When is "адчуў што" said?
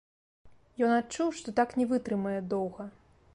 1.01-1.53